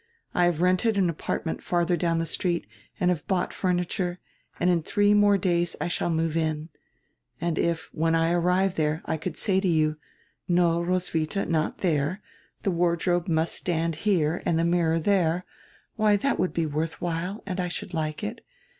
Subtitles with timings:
[0.33, 2.65] I have rented an apartment farther down the street
[2.99, 4.19] and have bought furniture,
[4.59, 6.69] and in three more days I shall move in.
[7.39, 9.97] And if, when I arrive there, I could say to you:
[10.47, 12.19] 'No, Roswitha, not there,
[12.63, 15.45] the wardrobe must stand here and the mirror there,'
[15.97, 18.41] why, that would be worth while, and I should like it.